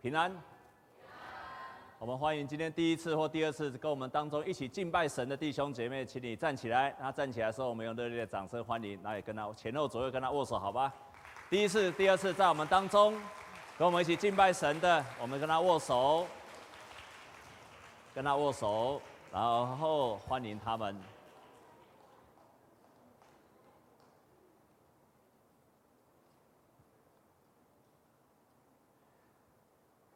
[0.00, 0.32] 平安。
[1.98, 6.94] 我们欢迎今天第一次或第二次跟我们当中一起敬拜神的弟兄姐妹，请你站起来。
[7.00, 8.96] 那站起来的时候，我们用热烈的掌声欢迎。
[9.02, 10.92] 那也跟他前后左右跟他握手，好吧？
[11.50, 13.12] 第一次、第二次在我们当中
[13.76, 16.24] 跟我们一起敬拜神的，我们跟他握手，
[18.14, 19.02] 跟他握手，
[19.32, 20.96] 然后欢迎他们。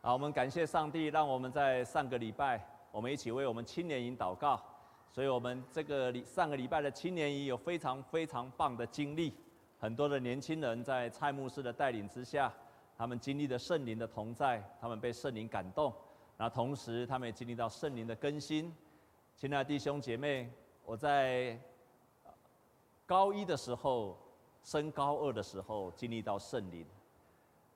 [0.04, 2.60] 好，我们感谢上帝，让我们在上个礼拜，
[2.90, 4.60] 我们一起为我们青年营祷告。
[5.12, 9.32] 所以，我们这个礼上个礼拜的青年营有非常非常棒的经历。
[9.78, 12.52] 很多的年轻人在蔡牧师的带领之下，
[12.98, 15.94] 他们经历了圣灵的同在，他们被圣灵感动。
[16.36, 18.74] 那同时，他们也经历到圣灵的更新。
[19.36, 20.50] 亲爱的弟兄姐妹，
[20.84, 21.56] 我在
[23.06, 24.18] 高一的时候，
[24.64, 26.84] 升高二的时候，经历到圣灵。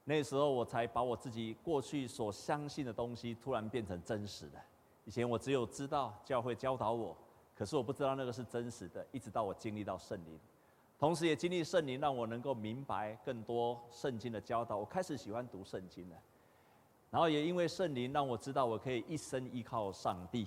[0.09, 4.59] 那时候我才把我自己过去所相信的东西突然变成真实的。
[5.05, 7.16] 以前我只有知道教会教导我，
[7.57, 9.04] 可是我不知道那个是真实的。
[9.10, 10.38] 一直到我经历到圣灵，
[10.96, 14.76] 同时也经历圣灵，让我能够明白更多圣经的教导。
[14.76, 16.16] 我开始喜欢读圣经了，
[17.10, 20.46] 然后也因为圣灵让我知道我可以一生依靠上帝。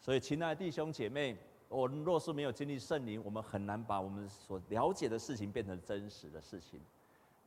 [0.00, 1.36] 所以，亲爱的弟兄姐妹，
[1.68, 6.80] 我们若是没有经历圣灵，我们很难把我们所了解的事情变成真实的事情。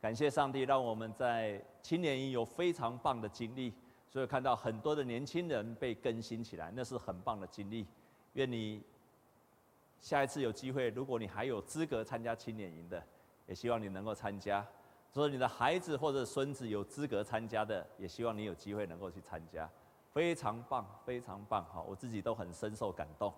[0.00, 3.74] 感谢上帝，让我们在青年营有非常棒的经历，
[4.08, 7.84] 所以看到很多的年轻人被更新起来，那是很棒的经历。
[8.34, 8.80] 愿你
[10.00, 13.02] 下一次有机会，如果你还有资格参加青年营的，
[13.48, 14.64] 也希望你能够参加；
[15.10, 19.68] 所以你的孩子或者孙子有资格参加的，也希望你有机会能够去参加。
[20.12, 21.64] 非常棒，非常棒！
[21.64, 23.34] 哈，我自己都很深受感动。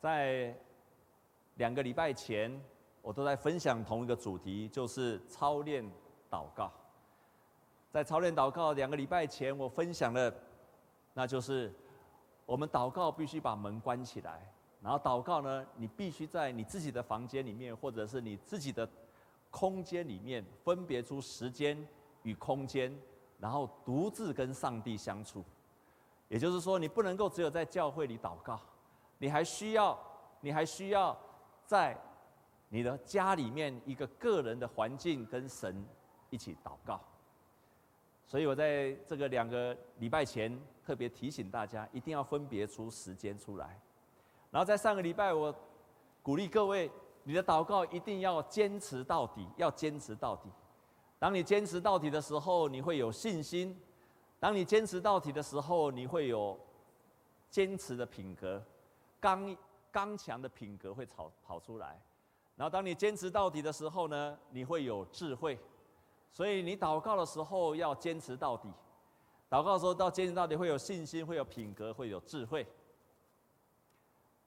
[0.00, 0.52] 在
[1.54, 2.60] 两个礼拜前。
[3.04, 5.84] 我都在分享同一个主题，就是操练
[6.30, 6.72] 祷告。
[7.92, 10.34] 在操练祷告两个礼拜前，我分享了，
[11.12, 11.70] 那就是
[12.46, 18.88] 我们祷告必须把门关起来，然后祷告呢，你必须在你自己的房间里面，或者是你自己的
[19.50, 21.86] 空间里面，分别出时间
[22.22, 22.90] 与空间，
[23.38, 25.44] 然后独自跟上帝相处。
[26.28, 28.58] 也就是说，你不能够只有在教会里祷告，
[29.18, 29.98] 你还需要，
[30.40, 31.14] 你还需要
[31.66, 31.94] 在。
[32.74, 35.86] 你的家里面一个个人的环境跟神
[36.28, 37.00] 一起祷告，
[38.26, 43.80] 所以我在这个两个礼拜前特别提醒大家，一定要分别出时间出来。
[44.50, 45.54] 然后在上个礼拜，我
[46.20, 46.90] 鼓励各位，
[47.22, 50.50] 你的祷告一定要坚持到底，要坚持到底。
[51.16, 53.72] 当你坚持到底的时候，你会有信心；
[54.40, 56.58] 当你坚持到底的时候，你会有
[57.50, 58.60] 坚持的品格，
[59.20, 59.56] 刚
[59.92, 62.02] 刚强的品格会跑跑出来。
[62.56, 65.58] 然后，当你坚持到底的时候呢，你会有智慧。
[66.30, 68.68] 所以，你祷告的时候要坚持到底。
[69.50, 72.66] 祷告的时候到坚持到底，会有信心，会有品格，会有智慧。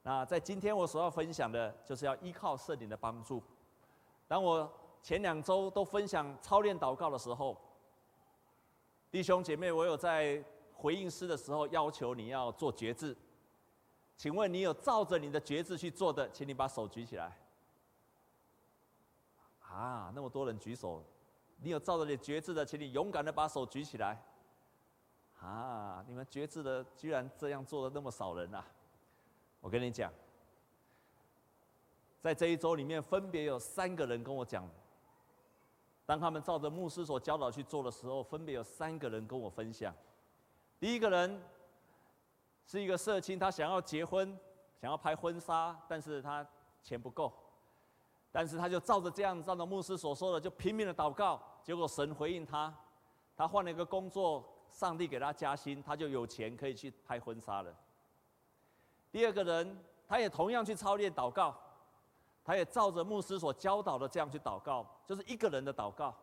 [0.04, 3.42] 那在今天我所要分享的，就是要依靠圣灵的帮助。
[4.28, 4.70] 当我
[5.02, 7.58] 前两周都分享操练祷告的时候，
[9.12, 10.44] 弟兄姐妹，我有在
[10.74, 13.16] 回应诗的时候要求你要做决志。
[14.16, 17.38] 请问你有照着你的决志去做的，请你把手举起来。
[19.78, 21.04] 啊，那么多人举手，
[21.58, 24.20] 你有照着你觉知的，请你勇敢的把手举起来。
[25.40, 28.66] 啊，你们觉知的居然这样做的那么少人啊！
[29.60, 30.12] 我跟你讲，
[32.20, 34.68] 在这一周里面，分别有三个人跟我讲，
[36.08, 39.94] 当他们照着牧师所教导去做的时候，分别有三个人跟我分享。
[40.80, 41.40] 第一个人
[42.66, 44.28] 是一个社青，他想要结婚，
[44.82, 46.44] 想要拍婚纱，但是他
[46.82, 47.32] 钱不够。
[48.38, 51.42] 但是他就照着这样，照着牧师所说的，就拼命的祷告。
[51.64, 52.72] 结果神回应他，
[53.36, 57.76] 他换了一个工作，上帝给他加薪，他就有钱可以去拍婚纱了。
[59.12, 61.60] 第二个人，他也同样去操练祷告，
[62.44, 66.16] 他也照着牧师所教导的这样去祷告，就是一个人的祷告。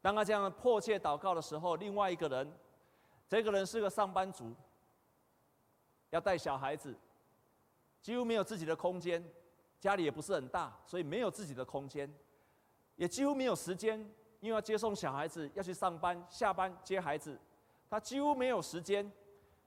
[0.00, 2.50] 当他这样迫切祷告的时候，另外一个人，
[3.28, 4.50] 这个人是个上班族，
[6.08, 6.96] 要带小孩子，
[8.00, 9.22] 几乎没有自己的空间。
[9.84, 12.10] 家里也不是很大，所以没有自己的空间，
[12.96, 14.00] 也几乎没有时间，
[14.40, 17.38] 因为要接送小孩子，要去上班、下班接孩子，
[17.90, 19.12] 他几乎没有时间，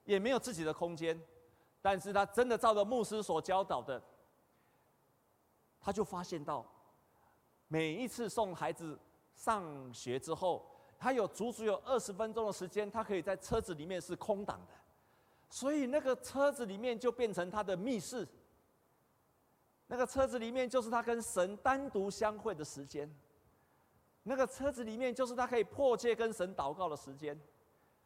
[0.04, 1.16] 也没有自己的空间。
[1.80, 4.02] 但是他真的照着牧师所教导的，
[5.80, 6.66] 他就发现到，
[7.68, 8.98] 每一次送孩子
[9.36, 9.62] 上
[9.94, 10.68] 学之后，
[10.98, 14.72] 他有足足有二十分钟的时间，他可以在车子里面是空档的，
[15.48, 18.26] 所以那个车子里面就变成他的密室。
[19.88, 23.12] 那个车子里面就是他跟神单独相会的时间，
[24.22, 27.38] 那个车子里面就是他可以迫切跟神祷告的时间。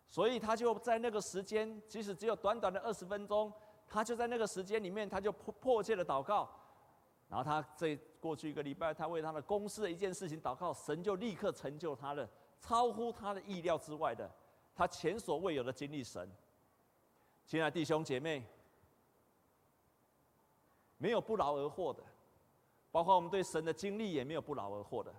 [0.08, 3.50] 所以他就在那个时间，即使只有短短的二十分钟，
[3.88, 6.48] 他就在那个时间里面，他就迫迫切的祷告。
[7.28, 12.28] 然后他这过去一个礼拜，他为他的公司的一件事情祷告，神就立刻成就他的，
[12.60, 14.30] 超乎他的意料之外的，
[14.74, 16.30] 他前所未有的经历神。
[17.46, 18.46] 亲爱的弟兄姐妹，
[21.02, 22.00] 没有不劳而获的，
[22.92, 25.12] 包括我们对神的经历也没有不劳而获的。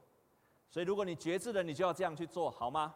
[0.69, 2.95] 所以，如果你觉知了，你就要这样去做，好吗？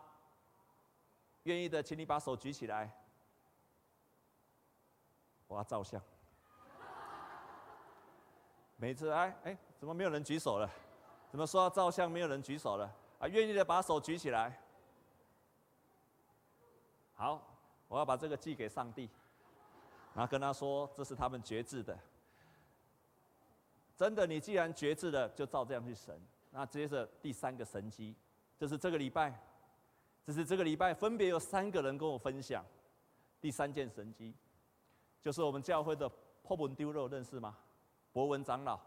[1.44, 2.90] 愿意的，请你把手举起来。
[5.50, 6.02] 我要照相。
[8.78, 10.70] 每次哎哎，怎么没有人举手了？
[11.30, 12.90] 怎么说要照相，没有人举手了？
[13.20, 14.58] 啊，愿意的把手举起来。
[17.16, 17.46] 好，
[17.90, 19.10] 我要把这个寄给上帝，
[20.14, 22.00] 然后跟他说，这是他们觉知的。
[23.98, 26.16] 真的，你既然觉知了，就照这样去神。
[26.52, 28.16] 那接着第三个神迹，
[28.56, 29.34] 就是这个礼拜，
[30.24, 32.64] 就是这个礼拜分别有三个人跟我分享
[33.42, 34.36] 第三件神迹，
[35.20, 36.08] 就是我们教会的
[36.44, 37.58] 破门丢肉认识吗？
[38.14, 38.80] 博文长老，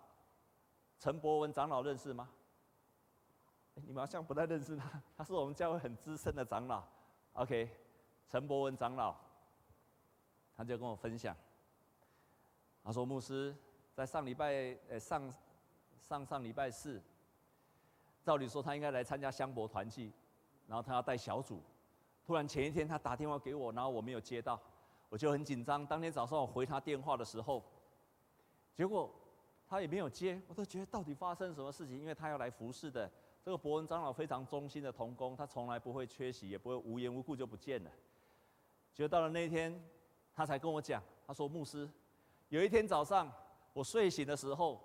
[1.01, 2.29] 陈博文长老认识吗？
[3.75, 6.85] 你们好像不太认识他，他是我们教会很资深的长老。
[7.33, 7.69] OK，
[8.29, 9.17] 陈博文长老，
[10.57, 11.37] 他就跟我分享，
[12.85, 13.55] 他说牧师
[14.01, 15.31] 在上礼拜，呃上
[16.01, 16.99] 上上礼拜四。
[18.25, 20.11] 照理说他应该来参加香柏团聚，
[20.67, 21.61] 然后他要带小组。
[22.25, 24.59] 突然前一天他打电话给我，然后我没有接到，
[25.11, 25.87] 我就很紧张。
[25.87, 27.63] 当天早上我回他电话的时候，
[28.75, 29.15] 结果
[29.69, 32.01] 他也没有接，我都觉得到底发生什么事情？
[32.01, 33.11] 因为他要来服侍的。
[33.45, 37.91] 这个博文长老非常忠心的同工，他从来不会缺席，也不会无缘无故就不见了。
[38.95, 39.79] 结果到了那一天，
[40.35, 41.87] 他才跟我讲，他说牧师，
[42.49, 43.31] 有一天早上
[43.81, 44.79] 我睡醒的时候，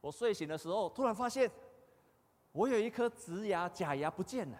[0.00, 1.50] 我睡醒的时候突然发现。
[2.52, 4.58] 我有一颗植牙，假牙不见了。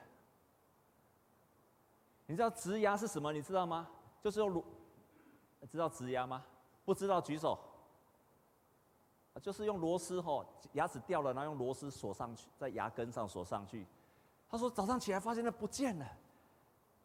[2.27, 3.33] 你知道植牙是什么？
[3.33, 3.87] 你知道吗？
[4.23, 4.65] 就是用螺，
[5.71, 6.43] 知道植牙吗？
[6.87, 7.59] 不知道举手。
[9.43, 13.87] 就是用螺丝吼，牙齿掉了，然后用螺丝锁上去，在牙根上锁上去。
[14.51, 16.07] 他说早上起来发现它不见了，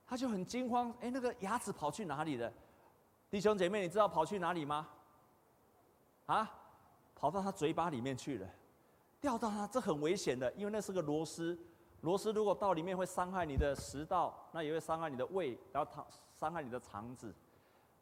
[0.05, 0.93] 他就很惊慌。
[1.01, 2.51] 哎，那个牙齿跑去哪里了？
[3.29, 4.87] 弟兄姐妹，你知道跑去哪里吗？
[6.27, 6.49] 啊，
[7.15, 8.47] 跑到他嘴巴里面去了。
[9.19, 11.57] 掉到他，这很危险的，因为那是个螺丝，
[12.01, 16.05] 螺丝如果到里面会伤害你的食道，那也会伤害你的胃，然后
[16.39, 17.33] 伤害你的肠子。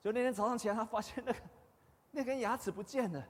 [0.03, 1.39] 就那天早上起来，他发现那个
[2.11, 3.25] 那根牙齿不见了，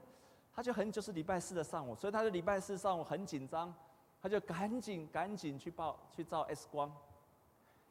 [0.52, 3.72] 他就很就是礼拜四的上午，所以他就礼拜四上午很紧张，
[4.20, 6.92] 他就赶紧赶紧去报去照 X 光。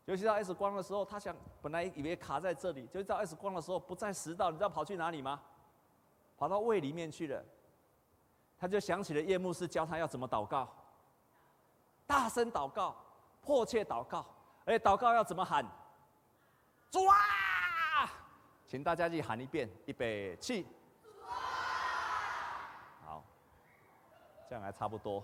[0.05, 5.41] 尤其照 X 光的时候，他想本来以为卡在这里，就照 X 光的时候不在食道，你知道跑去哪里吗？
[6.37, 7.43] 跑到胃里面去了。
[8.57, 10.67] 他就想起了叶牧师教他要怎么祷告，
[12.07, 12.95] 大声祷告，
[13.41, 14.25] 迫切祷告，
[14.65, 15.65] 而且祷告要怎么喊？
[16.89, 17.15] 主啊！
[18.65, 20.65] 请大家去喊一遍，预备起。
[23.03, 23.23] 好，
[24.49, 25.23] 这样还差不多。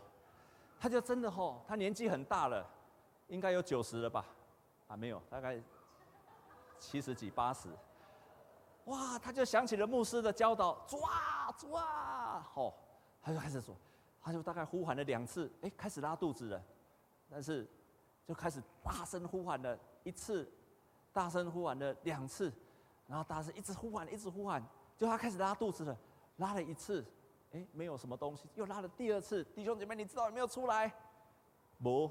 [0.80, 2.66] 他就真的吼，他年纪很大了，
[3.28, 4.26] 应该有九十了吧？
[4.88, 5.58] 啊，没有，大概
[6.78, 7.70] 七十几、八十。
[8.86, 12.74] 哇，他就想起了牧师的教导，主啊，主啊，吼。
[13.24, 13.76] 他就开始说，
[14.20, 16.64] 他就大概呼喊了两次，哎，开始拉肚子了，
[17.30, 17.68] 但是
[18.26, 20.52] 就开始大声呼喊了一次，
[21.14, 22.52] 大声呼喊了两次，
[23.06, 24.66] 然后大声一直呼喊，一直呼喊，
[24.98, 25.96] 就他开始拉肚子了，
[26.38, 27.06] 拉了一次，
[27.52, 30.92] 哎，没有什么东西，又拉了第二次，弟兄姐妹，你知道有没有出来？
[31.84, 32.10] 不，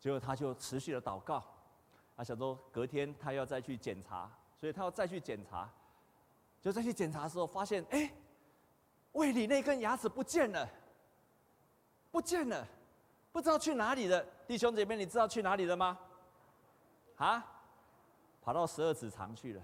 [0.00, 1.44] 结果他就持续的祷告，
[2.16, 5.68] 他想说隔天他要再去检查，所以他要再去检查，
[6.60, 8.12] 就再去检查的时候发现，哎。
[9.12, 10.68] 胃里那根牙齿不见了，
[12.10, 12.68] 不见了，
[13.32, 14.22] 不知道去哪里了。
[14.46, 15.98] 弟兄姐妹，你知道去哪里了吗？
[17.16, 17.42] 啊，
[18.42, 19.62] 跑到十二指肠去了，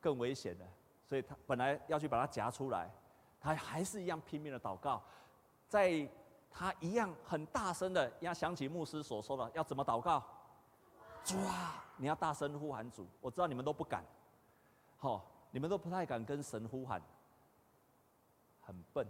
[0.00, 0.64] 更危险了。
[1.06, 2.90] 所以他本来要去把它夹出来，
[3.38, 5.02] 他还是一样拼命的祷告，
[5.68, 6.08] 在
[6.50, 10.24] 他一样很大声的，要想起牧师所说的，要怎么祷告？
[11.26, 13.04] 主啊，你要大声呼喊主。
[13.20, 14.04] 我知道你们都不敢，
[14.96, 17.02] 好，你们都不太敢跟神呼喊。
[18.60, 19.04] 很笨，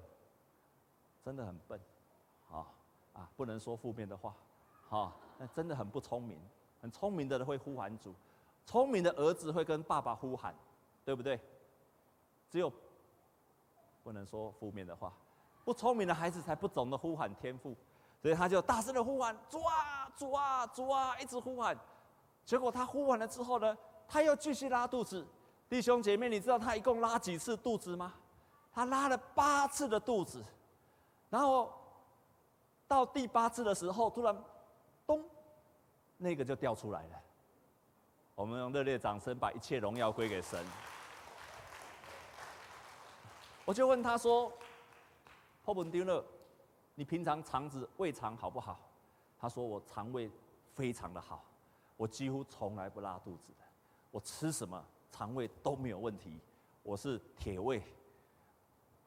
[1.23, 1.79] 真的很笨，
[2.51, 2.67] 啊
[3.13, 4.35] 啊，不能说负面的话，
[4.89, 6.41] 好，那真的很不聪明。
[6.81, 8.15] 很聪明的人会呼喊主，
[8.65, 10.55] 聪明的儿子会跟爸爸呼喊，
[11.05, 11.39] 对不对？
[12.51, 12.73] 只有
[14.03, 15.13] 不能说负面的话，
[15.65, 17.77] 不聪明的孩子才不懂得呼喊天赋，
[18.23, 21.77] 所以他就大声的呼喊主啊主啊主啊，一直呼喊。
[22.47, 23.76] 结果他呼完了之后呢，
[24.09, 25.26] 他又继续拉肚子。
[25.69, 28.15] 弟兄姐妹，你知道他一共拉几次肚子吗？
[28.73, 30.45] 他拉了八次的肚子，
[31.29, 31.73] 然后
[32.87, 34.45] 到第八次的时候，突然，
[35.07, 35.25] 咚，
[36.17, 37.21] 那个就掉出来了。
[38.37, 40.65] 我们用热烈掌声把一切荣耀归给神。
[43.65, 44.53] 我就问他说
[45.65, 46.25] ：“后本丁乐，
[46.95, 48.79] 你平常肠子胃肠好不好？”
[49.41, 50.31] 他说：“我肠胃
[50.76, 51.43] 非常的好，
[51.97, 53.65] 我几乎从来不拉肚子的，
[54.11, 56.38] 我吃什么肠胃都没有问题，
[56.83, 57.83] 我是铁胃。”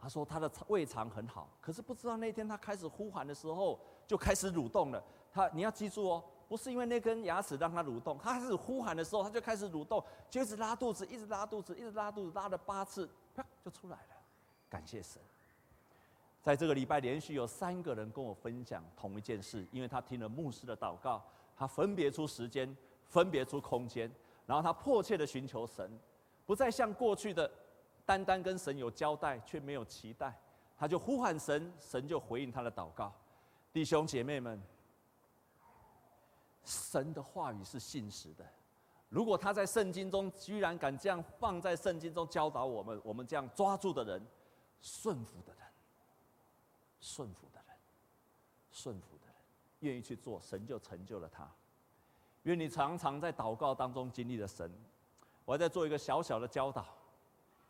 [0.02, 3.78] 他说他的胃肠很好，可是不知道那天他开始呼喊的时候
[4.08, 5.04] 就开始蠕动了。
[5.32, 14.16] 他你要记住哦，不是因为那根牙齿让他蠕动，他开始呼喊的时候他就开始蠕动，就一直拉肚子，一直拉肚子，一直拉肚子，拉了八次，啪就出来了。
[14.70, 15.22] 感谢神，
[16.42, 21.22] 在这个礼拜连续有三个人跟我分享同一件事，因为他听了牧师的祷告，
[21.60, 22.74] 他分别出时间，
[23.06, 24.10] 分别出空间，
[24.46, 25.92] 然后他迫切的寻求神，
[26.46, 27.52] 不再像过去的
[28.06, 30.34] 单单跟神有交代却没有期待，
[30.78, 33.14] 他就呼喊神，神就回应他的祷告。
[33.74, 34.60] 弟兄姐妹们，
[36.64, 38.46] 神的话语是信实的，
[39.10, 44.26] 如果他在圣经中居然敢这样放在圣经中教导我们，我们这样抓住的人。
[44.82, 45.62] 顺服的人，
[47.02, 47.78] 顺服的人，
[48.72, 49.19] 顺服，
[49.80, 51.50] 愿意去做，神就成就了他。
[52.44, 54.72] 愿你常常在祷告当中经历了神。
[55.46, 56.86] 我还在做一个小小的教导：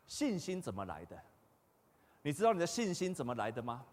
[0.06, 1.18] 信心怎么来的？
[2.22, 3.84] 你知道你的信心怎么来的吗？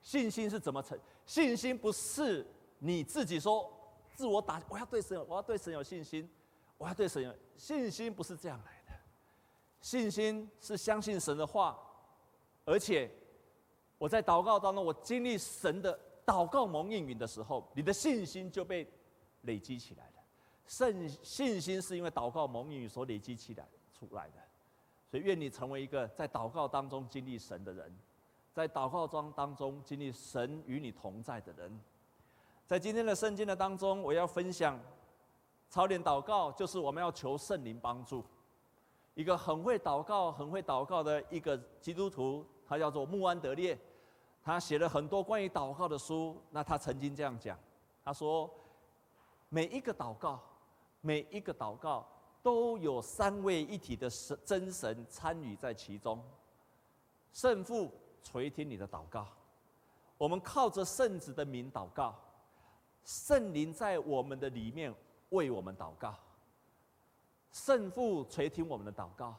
[0.00, 0.98] 信心是怎么成？
[1.24, 2.46] 信心不是
[2.78, 3.68] 你自己说
[4.14, 6.30] 自我打，我要对神，我要对神有信心，
[6.78, 8.98] 我要对神有信心，不是这样来的。
[9.80, 11.78] 信心是相信神的话。
[12.64, 13.10] 而且，
[13.98, 18.86] 我在祷告当中，我经历神的祷告蒙应允的时候，你的信心就被
[19.42, 20.12] 累积起来了。
[20.66, 23.64] 信信心是因为祷告蒙应允所累积起来
[23.96, 24.34] 出来的，
[25.08, 27.96] 所以愿你成为一个在祷告当中经历神的人，
[28.52, 31.80] 在祷告中当中经历神与你同在的人。
[32.66, 34.76] 在今天的圣经的当中，我要分享
[35.70, 38.24] 操练祷告，就是我们要求圣灵帮助。
[39.14, 42.44] 一个很会祷告、很会祷告的一个基督徒。
[42.68, 43.78] 他叫做穆安德烈，
[44.46, 46.40] 他写了很多关于祷告的书。
[46.52, 47.58] 那他曾经这样讲，
[48.04, 48.48] 他说
[49.50, 50.40] ：“每一个祷告，
[51.00, 52.06] 每一个祷告
[52.44, 56.22] 都有三位一体的神真神参与在其中。
[57.32, 59.26] 圣父垂听你的祷告，
[60.16, 62.14] 我们靠着圣子的名祷告，
[63.04, 64.94] 圣灵在我们的里面
[65.30, 66.14] 为我们祷告。
[67.50, 69.34] 圣父垂听我们的祷告。”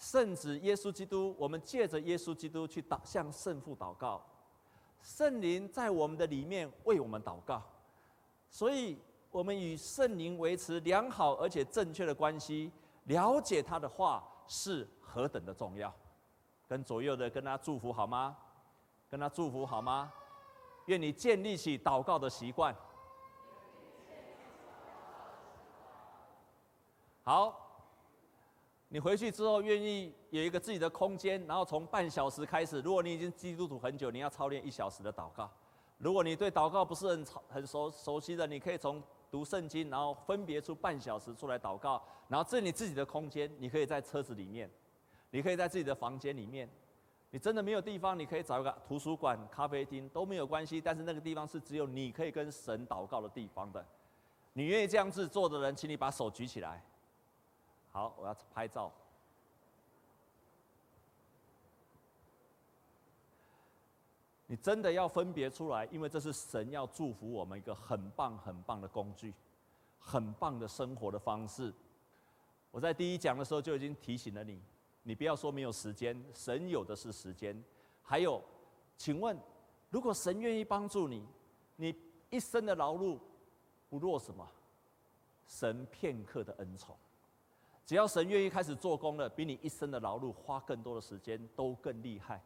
[0.00, 4.24] 圣子耶稣基督，我们借着耶稣基督去祷向圣父祷告，
[5.02, 7.62] 圣灵在我们的里面为我们祷告，
[8.48, 8.98] 所以
[9.30, 12.72] 我们与圣灵维持良好而且正确的关系，
[13.04, 15.92] 了解他的话是何等的重要。
[16.66, 18.34] 跟左右的跟他祝福好吗？
[19.10, 20.10] 跟他祝福好吗？
[20.86, 22.74] 愿你建立起祷告的习惯。
[27.22, 27.66] 好。
[28.92, 32.80] 你回去之后，愿意有一个自己的空间，然后从半小时开始。
[32.80, 35.48] 如果你已经基督徒很久，你要操练一小时的祷告。
[35.98, 42.02] 如果你对祷告不是很很熟熟悉的，你可以从读圣经，然后分别出半小时出来祷告。
[42.26, 44.68] 然后这是你自己的空间，你可以在车子里面，
[45.30, 46.68] 你可以在自己的房间里面。
[47.30, 50.80] 你真的没有地方，你可以找一个图书馆、咖啡厅都没有关系。
[50.80, 53.86] 但是那个地方是只有你可以跟神祷告的地方的。
[54.54, 56.84] 你愿意这样子做的人，请你把手举起来。
[57.92, 58.92] 好，我要拍照。
[64.46, 69.32] 你真的要分别出来，因为这是神要祝福我们一个很棒很棒的工具，
[69.98, 71.72] 很棒的生活的方式。
[72.72, 74.60] 我在第一讲的时候就已经提醒了你，
[75.04, 77.62] 你不要说没有时间，神有的是时间。
[78.02, 78.42] 还有，
[78.96, 79.38] 请问，
[79.88, 81.24] 如果神愿意帮助你，
[81.76, 81.94] 你
[82.28, 83.18] 一生的劳碌
[83.88, 84.48] 不弱什么？
[85.46, 86.96] 神片刻的恩宠。
[87.90, 92.40] 只要神愿意开始做工了，比你一生的劳碌花更多的时间都更厉害。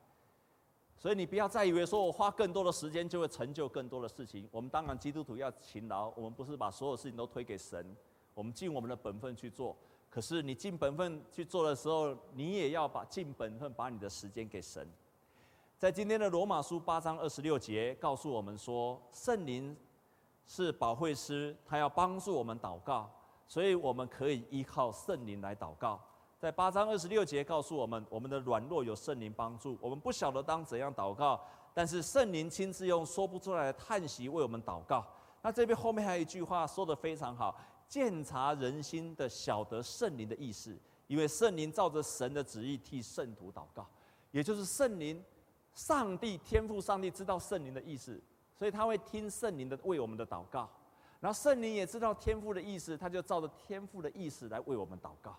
[0.96, 4.48] 所以你不要再以为说我花更多的时间就会成就更多的事情。
[4.50, 7.94] 我们当然基督徒要勤劳，我们不是把所有事情都推给神，
[8.32, 9.76] 我们尽我们的本分去做。
[10.08, 14.88] 可是你尽本分去做的时候，你也要把尽本分把你的时间给神。
[15.76, 19.76] 在今天的罗马书八章二十六节告诉我们说，圣灵
[20.46, 23.10] 是保惠师，他要帮助我们祷告。
[23.46, 26.00] 所以我们可以依靠圣灵来祷告，
[26.38, 31.40] 在八章二十六节告诉我们，我们的软弱有圣灵帮助，我们不晓得当怎样祷告，
[31.72, 35.04] 但是圣灵亲自用说不出来的叹息为我们祷告。
[35.42, 37.54] 那这边后面还有一句话说得非常好，
[37.86, 43.86] 鉴察人心的晓得圣灵的意思，因为圣灵照着神的旨意替圣徒祷告，
[44.30, 45.22] 也就是圣灵，
[45.74, 48.18] 上帝天父上帝知道圣灵的意思，
[48.58, 50.68] 所以他会听圣灵的为我们的祷告。
[51.25, 55.35] 然后圣灵也知道天父的意思，他就照着天父的意思来为我们祷告。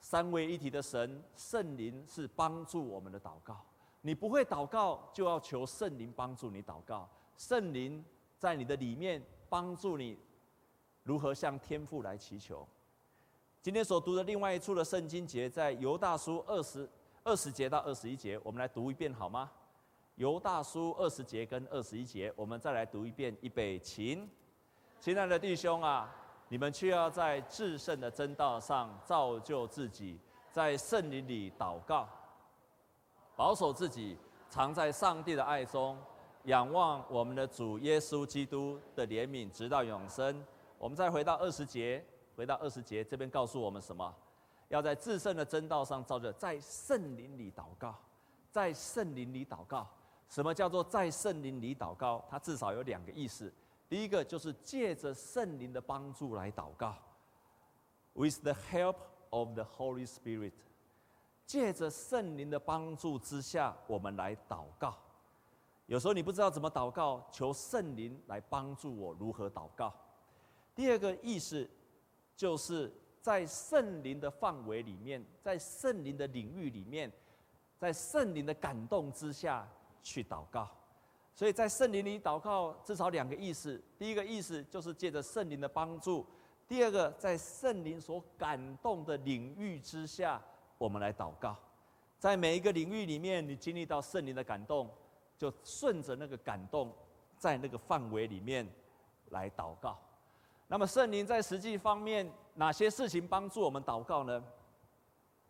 [0.00, 3.64] 三位一体的神，圣灵是帮助我们的祷告。
[4.02, 7.08] 你不会祷告，就要求圣灵帮助你祷告。
[7.38, 8.04] 圣灵
[8.38, 10.18] 在你的里面帮助你，
[11.04, 12.68] 如何向天父来祈求。
[13.62, 16.86] 今天所读的另外一处的圣经节，在犹大书二十
[17.24, 19.50] 二十节到二十一节，我们来读一遍好吗？
[20.22, 23.36] 犹大书二十节跟二十一节，我们再来读一遍。
[23.40, 24.30] 预备，请，
[25.00, 26.08] 亲爱的弟兄啊，
[26.48, 30.16] 你们却要在至圣的真道上造就自己，
[30.52, 32.08] 在圣灵里祷告，
[33.34, 34.16] 保守自己，
[34.48, 35.98] 藏在上帝的爱中，
[36.44, 40.40] 仰望我们的主耶稣基督的怜悯，直到永生。
[40.78, 42.00] 我们再回到二十节，
[42.36, 44.14] 回到二十节这边告诉我们什么？
[44.68, 47.92] 要在至圣的真道上造就，在圣灵里祷告，
[48.52, 49.84] 在圣灵里祷告。
[50.32, 52.24] 什么叫做在圣灵里祷告？
[52.26, 53.52] 它至少有两个意思。
[53.86, 56.96] 第一个就是借着圣灵的帮助来祷告
[58.14, 58.96] ，with the help
[59.28, 60.54] of the Holy Spirit，
[61.44, 64.96] 借着圣灵的帮助之下，我们来祷告。
[65.84, 69.92] 有时候你不知道怎么祷告，求圣灵来帮助我如何祷告。
[70.74, 71.68] 第二个意思
[72.34, 77.12] 就是在圣灵的范围里面，在圣灵的领域里面，
[77.76, 79.68] 在圣灵的感动之下。
[80.02, 80.68] 去祷告，
[81.34, 83.80] 所以在圣灵里祷告至少两个意思。
[83.98, 86.26] 第一个意思就是借着圣灵的帮助；
[86.66, 90.42] 第二个，在圣灵所感动的领域之下，
[90.78, 91.56] 我们来祷告。
[92.18, 94.90] 在每一个领域里面，你经历到圣灵的感动，
[95.38, 96.92] 就顺着那个感动，
[97.36, 98.68] 在那个范围里面
[99.30, 99.98] 来祷告。
[100.68, 104.42] 那么，圣灵在实际方面哪些事情帮助我们祷告呢？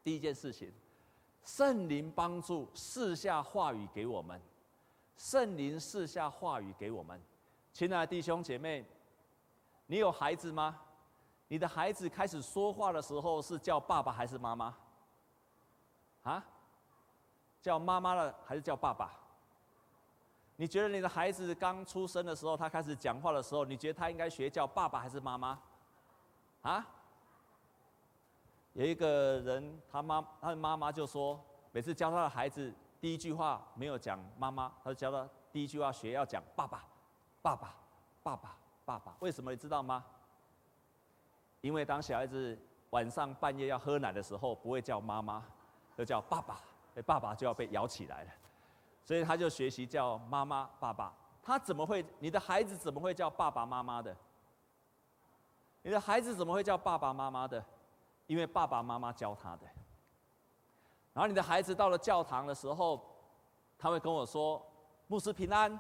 [0.03, 0.73] 第一件事情。
[1.45, 4.41] 圣灵帮助赐下话语给我们，
[5.17, 7.21] 圣灵赐下话语给我们。
[7.73, 8.85] 亲爱的弟兄姐妹，
[9.87, 10.79] 你有孩子吗？
[11.49, 14.75] 你的孩子开始说话的时候是叫爸爸还是妈妈？
[16.23, 16.45] 啊？
[17.61, 19.13] 叫妈妈了还是叫爸爸？
[20.57, 25.59] 你觉得你的孩子刚出生的时候，他开始讲话的时候，你觉得他应该学叫爸爸还是妈妈？
[26.63, 26.87] 啊？
[28.75, 31.39] 有一个人，他妈他的妈妈就说，
[31.73, 36.85] 每次教他的孩子第一句话没有讲妈妈，他就教他第一句话学要讲爸爸，
[37.43, 37.75] 爸爸，
[38.23, 39.15] 爸爸，爸爸。
[39.21, 40.05] 为什么你知道吗？
[41.61, 42.59] 因为当小孩子
[42.91, 45.45] 晚上半夜要喝奶的时候，不会叫妈妈，
[45.97, 46.59] 就叫爸爸，
[47.05, 48.31] 爸爸就要被摇起来了，
[49.05, 51.13] 所以他就学习叫妈妈、爸爸。
[51.43, 52.05] 他怎么会？
[52.21, 54.17] 你的孩子怎么会叫爸爸妈妈的？
[55.83, 57.63] 你的孩子怎么会叫爸爸妈妈的？
[58.27, 59.67] 因为爸爸妈妈教他的，
[61.13, 63.01] 然后你的孩子到了教堂的时候，
[63.79, 64.65] 他会跟我说
[65.09, 65.79] ：“牧师平安。”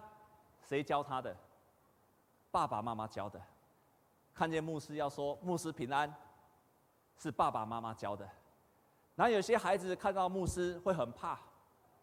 [0.62, 1.36] 谁教他的？
[2.50, 3.40] 爸爸妈妈教的。
[4.34, 6.12] 看见牧师要说“牧师平安”，
[7.18, 8.28] 是爸爸妈妈教的。
[9.14, 11.38] 然后有些孩子看到牧师会很怕，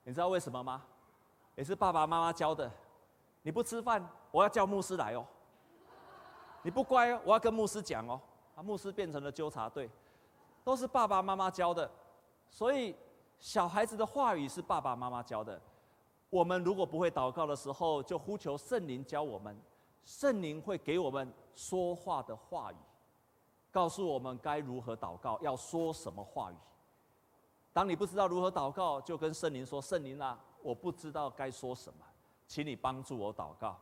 [0.03, 0.83] 你知道为什么吗？
[1.55, 2.71] 也是爸爸妈妈教的。
[3.41, 5.25] 你不吃饭，我要叫牧师来哦。
[6.61, 8.19] 你不乖，我要跟牧师讲哦。
[8.55, 9.89] 啊，牧师变成了纠察队。
[10.63, 11.89] 都是爸爸妈妈教的，
[12.49, 12.95] 所以
[13.39, 15.59] 小孩子的话语是爸爸妈妈教的。
[16.29, 19.59] 我们如果不会祷告的时候，就呼求圣灵教我们，
[20.05, 22.75] 圣灵会给我们说话的话语，
[23.71, 26.55] 告诉我们该如何祷告，要说什么话语。
[27.73, 32.05] 当你不知道如何祷告，就跟圣灵说：“圣灵啊，我不知道该说什么，
[32.47, 33.79] 请你帮助我祷告，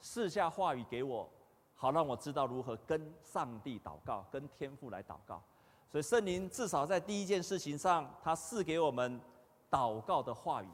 [0.00, 1.28] 赐下话语给我，
[1.74, 5.42] 好让我知道如何跟上帝祷告，跟天父来祷告。”
[5.90, 9.20] 所以圣灵至少在第一件事情上，他赐给我们
[9.68, 10.68] 祷告的话语。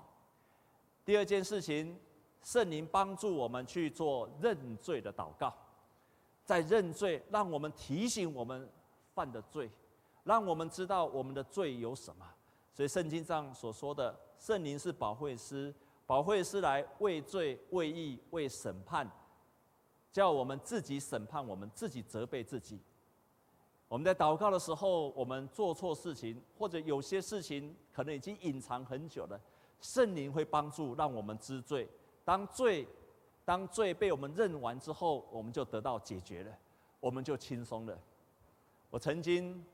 [1.05, 1.99] 第二件事情，
[2.43, 5.55] 圣灵帮助我们去做认罪的祷告，
[6.45, 8.69] 在认罪，让我们提醒我们
[9.15, 9.71] 犯的罪，
[10.25, 12.27] 让我们知道我们的罪有什么。
[12.75, 15.75] 所以圣经上所说的，圣灵是保惠师，
[16.05, 19.11] 保惠师来为罪、为义、为审判，
[20.13, 22.79] 叫我们自己审判我们自己，责备自己。
[23.89, 29.41] 我们在祷告的时候，我们做错事情，或者有些事情可能已经隐藏很久了，
[29.81, 31.89] 圣灵会帮助让我们知罪。
[32.25, 32.87] 当罪，
[33.45, 36.53] 当罪被我们认完之后，我们就得到解决了，
[36.99, 37.97] 我们就轻松了。
[38.91, 39.65] 我曾经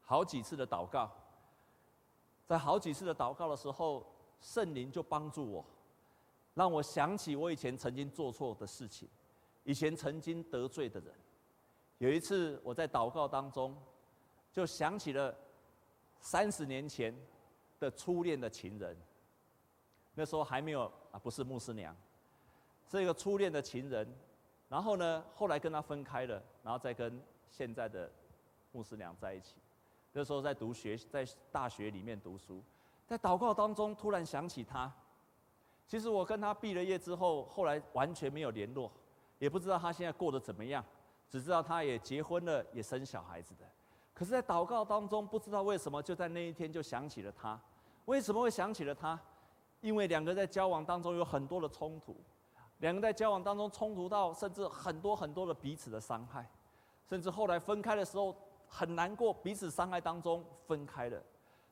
[0.00, 1.10] 好几次的祷告，
[2.46, 4.06] 在好几次的祷告的时候，
[4.40, 5.64] 圣灵就帮助我，
[6.54, 9.08] 让我想起我以前曾经做错的事情，
[9.64, 11.12] 以前曾经得罪的人。
[11.98, 13.76] 有一次，我在祷告当中，
[14.52, 15.34] 就想起了
[16.20, 17.14] 三十年前
[17.78, 18.96] 的初恋的情人。
[20.14, 21.96] 那时候还没有啊，不是牧师娘，
[22.90, 24.06] 是一个初恋的情人。
[24.68, 28.10] 然后呢，后来跟他分开了，然后再跟现在的
[28.72, 29.56] 牧师娘在一起。
[30.12, 32.62] 那时候在读学，在大学里面读书，
[33.06, 34.92] 在祷告当中突然想起他。
[35.86, 38.90] 其实我跟他毕了业之后，后来完全没有联络，
[39.38, 40.84] 也不知道他现在过得怎么样，
[41.34, 43.68] 只知道他也结婚了，也生小孩子的。
[44.12, 47.60] 可是，在祷告当中，不知道为什么就在那一天就想起了他。
[48.04, 49.20] 为什么会想起了他？
[49.80, 52.14] 因为两个人在交往当中有很多的冲突，
[52.78, 56.48] 两个人在交往当中冲突到甚至很多很多的彼此的伤害，
[57.04, 58.32] 甚至后来分开的时候
[58.68, 61.20] 很难过，彼此伤害当中分开了。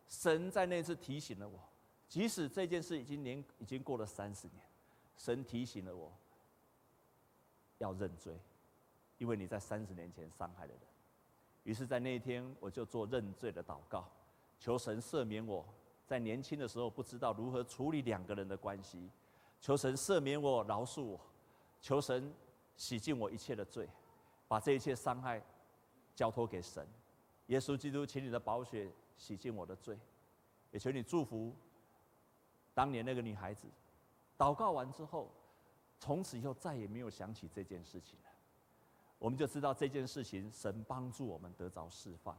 [0.08, 1.56] 神在那次提醒了我。
[2.08, 4.60] 即使这件事已经年已经过了三十年，
[5.16, 6.12] 神提醒了我，
[7.78, 8.36] 要认罪，
[9.22, 10.80] 因为你在三十年前伤害了人。
[11.62, 14.04] 于是，在那一天，我就做认罪的祷告，
[14.58, 15.64] 求神赦免我
[16.04, 19.08] 在年轻的时候不知道如何处理两个人的关系，
[19.60, 21.20] 求神赦免我，饶恕我，
[21.80, 22.34] 求神
[22.74, 23.88] 洗净我一切的罪，
[24.48, 25.40] 把这一切伤害
[26.16, 26.84] 交托给神。
[27.46, 29.96] 耶稣基督，请你的宝血洗净我的罪，
[30.72, 31.54] 也求你祝福。
[32.74, 33.68] 当年那个女孩子，
[34.36, 35.30] 祷告完之后，
[36.00, 38.31] 从此以后再也没有想起这件事情了。
[39.22, 42.36] 我们就知道这件事情，神帮助我们得着释放。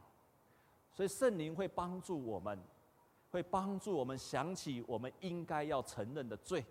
[0.92, 2.58] 所以圣灵会帮助我们，
[3.30, 6.62] 会帮助我们想起我们应该要承认的罪。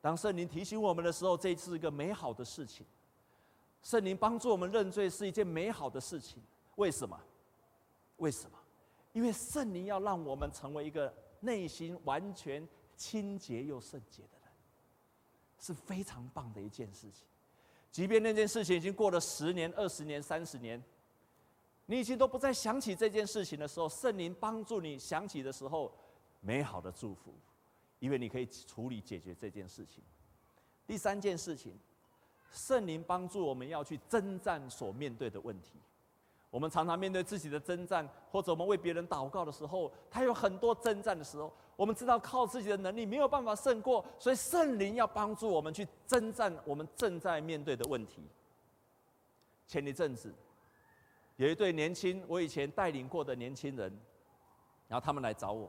[0.00, 2.86] 当圣灵提醒我们的时候，这是一个美好的事情。
[3.82, 6.40] 圣灵帮助我们认罪是一件美好的事情。
[6.76, 7.20] 为什么？
[8.18, 8.56] 为什么？
[9.12, 11.12] 因为圣灵要让我们成为一个。
[11.40, 14.48] 内心完全清洁又圣洁的人，
[15.58, 17.26] 是非常棒的一件事情。
[17.94, 20.82] 即便那件事情已经过了十年、二十年、三十年，
[21.86, 25.94] 你已经都不再想起这件事情的时候，圣灵帮助你想起的时候，
[26.40, 27.32] 美好的祝福，
[28.00, 30.02] 因为你可以处理解决这件事情。
[30.88, 31.78] 第三件事情，
[32.50, 35.78] 圣灵帮助我们要去征战所面对的问题。
[36.54, 48.22] 我们常常面对自己的征战，或者我们为别人祷告的时候，他有很多征战的时候，我们知道靠自己的能力没有办法胜过，所以圣灵要帮助我们去征战我们正在面对的问题。
[49.66, 50.32] 前一阵子，
[51.34, 53.92] 有一对年轻我以前带领过的年轻人，
[54.86, 55.68] 然后他们来找我，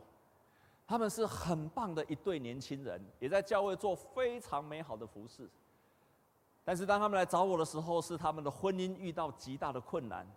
[0.85, 5.49] 他们是很棒的一对年轻人，也在教会做非常美好的服事。
[6.63, 10.27] 但是当他们来找我的时候，是他们的婚姻遇到极大的困难。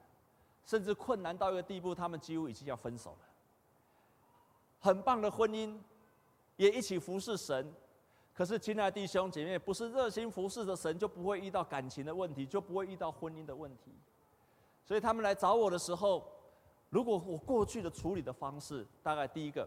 [0.68, 3.18] 甚至困难到一个地步，他们几乎已经要分手了。
[4.78, 5.74] 很棒的婚姻，
[6.56, 7.72] 也一起服侍神。
[8.34, 13.90] 可是，亲爱的弟兄姐妹，不是热心服侍的神，就不会遇到感情的问题，就不会遇到婚姻的问题。
[14.84, 16.30] 所以，他们来找我的时候，
[16.90, 19.66] 如果我过去的处理的方式，大概第一个，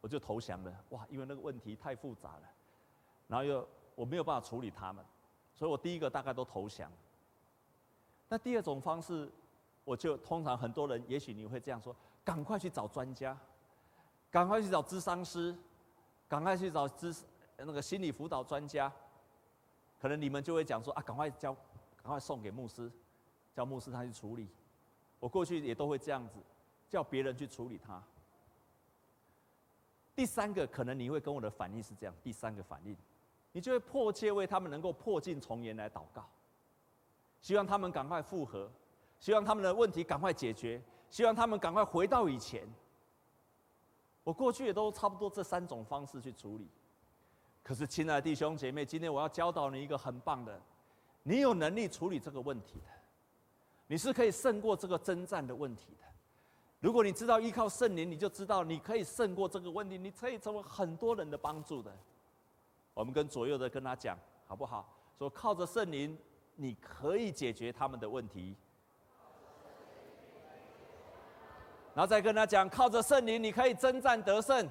[0.00, 0.74] 我就投降了。
[0.88, 2.42] 哇，因为那个问题太复杂了，
[3.28, 5.04] 然后又我没有办法处理他们，
[5.54, 6.90] 所以我第一个大概都投降。
[8.28, 9.30] 那第二种方式。
[9.86, 11.94] 我就通常很多人，也许你会这样说：
[12.24, 13.38] 赶快去找专家，
[14.32, 15.56] 赶快去找咨商师，
[16.28, 17.22] 赶快去找咨
[17.56, 18.92] 那个心理辅导专家。
[20.00, 21.54] 可能你们就会讲说：啊，赶快交，
[22.02, 22.90] 赶快送给牧师，
[23.54, 24.48] 叫牧师他去处理。
[25.20, 26.34] 我过去也都会这样子，
[26.88, 28.02] 叫别人去处理他。
[30.16, 32.96] 第三个，可能你会跟我的反应是这样：第三个反应，
[33.52, 36.28] 你就会迫切为他们能够破镜重圆来祷告，
[37.40, 38.68] 希望他们赶快复合。
[39.18, 42.66] 希望他们的问题赶快解决，希望他们赶快回到以前。
[44.22, 46.68] 我过去也都差不多这三种方式去处理。
[47.62, 50.60] 可是，亲爱的弟兄姐妹，今天我要教导你一个很棒的，
[51.22, 52.86] 你有能力处理这个问题的，
[53.86, 56.06] 你是可以胜过这个征战的问题的。
[56.78, 61.92] 如果你知道依靠圣灵，你就知道你可以胜过这个问题，你可以成为很多人的帮助的。
[62.94, 64.88] 我们跟左右的跟他讲，好不好？
[65.18, 66.16] 说靠着圣灵，
[66.54, 68.54] 你可以解决他们的问题。
[71.96, 74.68] 然后再跟他讲，靠着圣灵，你可以征战得胜。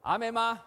[0.00, 0.58] 阿妹吗？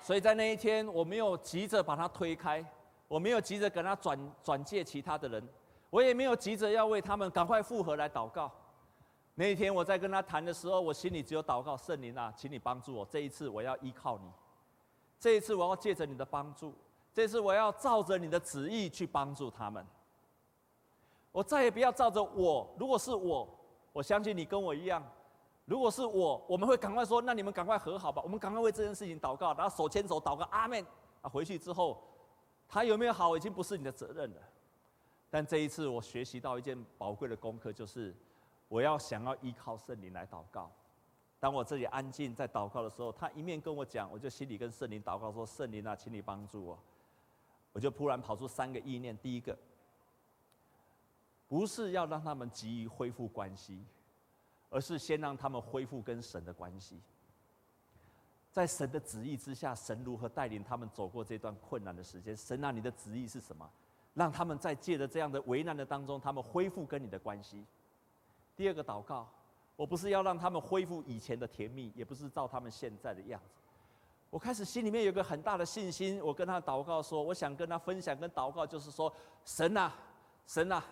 [0.00, 2.64] 所以在那一天，我没有急着把他推开，
[3.08, 5.48] 我没有急着跟他转转借其他的人，
[5.90, 8.48] 我也没有急着要为他们赶快复合来祷告。
[9.34, 13.04] 那一天我在跟他谈的时候，我心里只有祷告：圣灵啊，请你帮助我。
[13.06, 14.30] 这一次我要依靠你，
[15.18, 16.72] 这一次我要借着你的帮助，
[17.12, 19.84] 这次我要照着你的旨意去帮助他们。
[21.32, 22.72] 我再也不要照着我。
[22.78, 23.48] 如果是我，
[23.92, 25.02] 我相信你跟我一样。
[25.64, 30.84] 如果是我，我们会赶快说：“那你们赶快和好吧。”我们赶快为这件事情祷告，然后手牵手祷告，阿门。
[31.22, 32.02] 啊，回去之后，
[32.68, 34.42] 他有没有好，已经不是你的责任了。
[35.30, 38.14] 但这一次，我学习到一件宝贵的功课，就是
[38.68, 40.70] 我要想要依靠圣灵来祷告，
[41.38, 46.78] 当我自己安静在祷告的时候，他一面跟我讲，我就心里跟圣灵祷告说：“圣灵啊，请你帮助我。”
[47.72, 49.56] 我就突然跑出三个意念：第一个，
[51.52, 53.84] 不是要让他们急于恢复关系，
[54.70, 56.98] 而是先让他们恢复跟神的关系。
[58.50, 62.34] 在神的旨意之下，神如何带领他们走过这段困难的时间？
[62.34, 63.70] 神啊，你的旨意是什么？
[64.14, 67.66] 让他们在借着这样的危难的当中，他们恢复跟你的关系。
[68.56, 69.28] 第二个祷告，
[69.76, 73.60] 我不是要让他们恢复以前的甜蜜，也不是照他们现在的样子。
[74.30, 79.94] 我开始心里面有个很大的信心，我跟他祷告说，我想跟他分享跟祷告，就是说，神啊，
[80.46, 80.82] 神啊，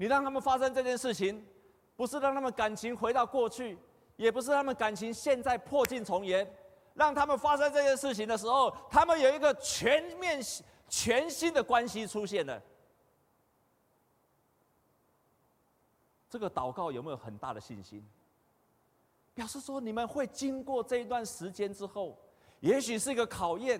[0.00, 1.46] 你让他们发生这件事情，
[1.94, 3.76] 不是让他们感情回到过去。
[4.16, 6.50] 也不是他们感情现在破镜重圆，
[6.94, 10.40] 让他们发生这件事情的时候，他们有一个全面、
[10.88, 12.62] 全新的关系出现了。
[16.30, 18.02] 这个祷告有没有很大的信心？
[19.34, 22.18] 表示说你们会经过这一段时间之后，
[22.60, 23.78] 也许是一个考验，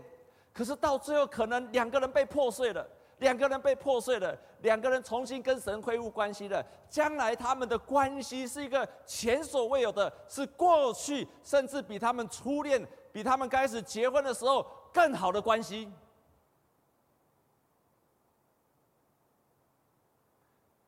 [0.52, 2.86] 可是到最后可能两个人被破碎了。
[3.20, 6.64] 两个人被破碎了，两个人重新跟神恢复关系了。
[6.88, 15.90] 将来他们的关系是一个前所未有的，是过去甚至比他们初恋、比他们开始结婚的时候更好的关系。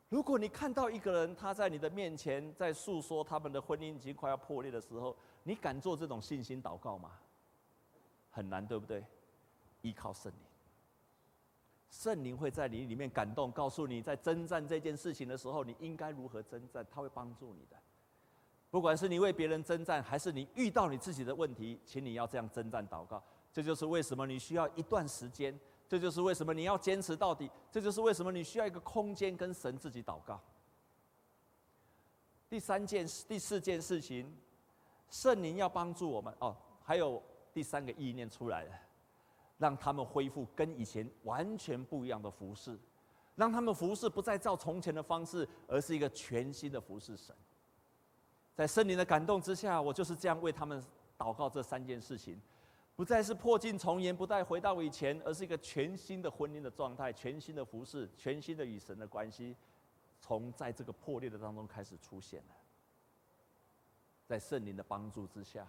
[0.08, 7.12] 如果你看到一个人他在你的面前在诉说他们的婚姻已经快要破裂的时候，你敢做这种信心祷告吗？
[8.30, 9.04] 很难，对不对？
[9.80, 10.51] 依靠圣灵。
[11.92, 17.76] 圣灵会在你里面感动，告诉你在征战这件事情的时候，你应该如何征战，他会帮助你的。
[18.70, 23.22] 不管是你为别人征战，还是你遇到你自己的问题，请你要这样征战祷告。
[23.52, 30.40] 这就是为什么你需要一段时间，这就是为什么你要坚持到底，这就是为什么你需要一个空间跟神自己祷告。
[32.48, 34.34] 第三件、第四件事情，
[35.10, 38.72] 圣灵要帮助我们哦，还有第三个意念出来了。
[39.62, 42.76] 让他们恢复跟以前完全不一样的服侍，
[43.36, 47.32] 让他们服侍不再照从前的方式，而是一个全新的服侍神。
[48.56, 50.82] 在圣灵的感动之下，我就是这样为他们
[51.16, 52.42] 祷告这三件事情，
[52.96, 59.54] 不再是破镜重圆，不再回到以前，而是一个全新的婚姻的状态，全新的服侍，全新的与神的关系，
[60.20, 62.56] 从在这个破裂的当中开始出现了。
[64.26, 65.64] 在圣灵的帮助之下，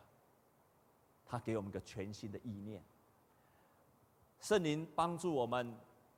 [1.24, 2.84] 他给我们一个全新的意念。
[4.44, 5.74] 圣灵帮助我们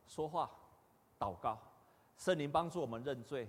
[0.07, 0.49] 说话、
[1.19, 1.59] 祷告，
[2.17, 3.47] 圣灵帮助我们认罪，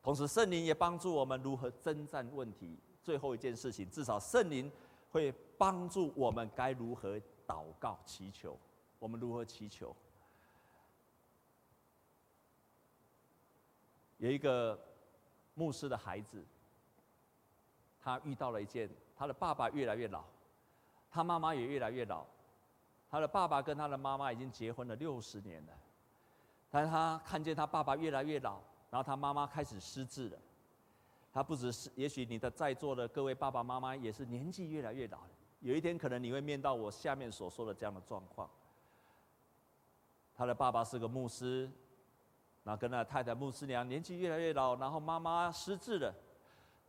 [0.00, 2.78] 同时圣灵也帮助我们如何征战问题。
[3.02, 4.70] 最后一件事情，至少圣灵
[5.10, 8.56] 会帮助我们该如何祷告、祈求。
[9.00, 9.94] 我们如何祈求？
[14.18, 14.78] 有一个
[15.54, 16.46] 牧师的孩子，
[18.00, 20.22] 他遇到了一件，他的爸爸越来越老，
[21.10, 22.24] 他妈妈也越来越老。
[23.14, 25.72] 他的爸爸跟他的妈妈已经结婚了六十年了，
[26.68, 28.58] 但是他看见他爸爸越来越老，
[28.90, 30.38] 然后他妈妈开始失智了。
[31.32, 35.18] 他不只是，也许你的在座的各位爸爸妈妈也是年纪越来越老，
[35.60, 38.50] 有一天可能你会面到我下面所说的这样的状况。
[40.34, 41.70] 他的爸爸是个牧师，
[42.64, 46.12] 然后跟他太太牧师娘年纪越来越老，然后妈妈失智了。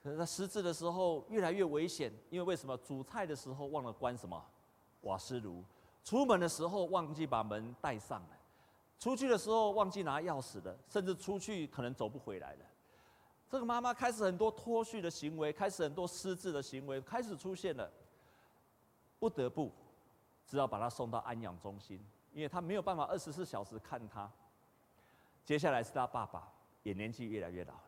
[0.02, 2.76] 可是他失智的时候越来越危险，因为为什么？
[2.78, 4.44] 煮菜的时候忘了关什么
[5.02, 5.64] 瓦斯炉。
[6.06, 8.30] 出门的时候忘记把门带上了，
[9.00, 12.66] 出去的时候忘记拿钥匙了，甚至出去可能走不回来了。
[13.50, 17.92] 这个妈妈开始很多脱序的行为，开始很多失智的行为开始出现了，
[19.18, 19.72] 不得不
[20.46, 22.00] 只好把她送到安养中心，
[22.34, 24.32] 因为她没有办法二十四小时看她。
[25.44, 26.48] 接下来是她爸爸，
[26.84, 27.82] 也年纪越来越老了。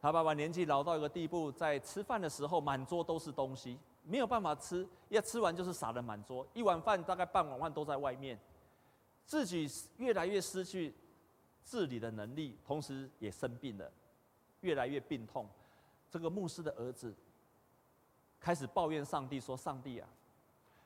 [0.00, 3.78] 他爸爸年纪老到一个地步，在吃饭的时候满桌都是东西。
[4.04, 8.38] 没有办法吃，要吃完就是撒的满桌，一碗饭大概半碗饭都在外面，
[9.24, 10.92] 自己越来越失去
[11.62, 13.90] 自理的能力，同时也生病了，
[14.60, 15.48] 越来越病痛。
[16.10, 17.14] 这个牧师的儿子
[18.40, 20.08] 开始抱怨上帝说：“上帝啊，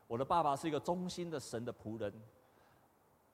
[0.07, 2.13] 我的爸爸是一个忠心的神的仆人，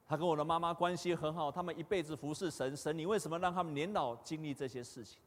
[0.07, 5.21] 他跟我的妈妈关系很好，他们一辈子服侍神，神你为什么让他们年老经历这些事情？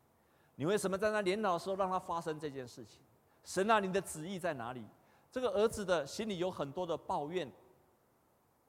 [0.56, 3.02] 你为什么在他年老的时候让他发生这件事情？”
[3.46, 4.84] 神啊，你的旨意在哪里？
[5.32, 7.50] 这个儿子的心里有很多的抱怨，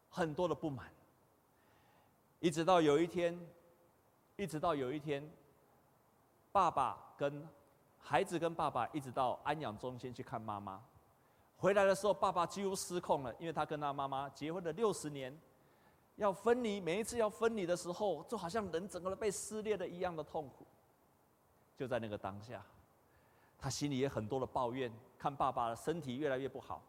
[0.09, 0.87] 很多的不满。
[2.41, 3.39] 一直到有一天，
[4.37, 5.29] 一直到有一天，
[6.53, 7.49] 爸爸跟
[7.99, 10.83] 孩子跟爸爸一直到安养中心去看妈妈，
[11.57, 15.37] 回来的时候，爸爸几乎失控了，因为他跟他妈妈结婚了六十年，
[16.17, 20.67] 要分离，每一次要分离的时候，就好像人整个人被撕裂的一样的痛苦。
[21.77, 22.62] 就在那个当下。
[23.59, 26.83] 他心里也很多的抱怨，看爸爸的身体越来越不好，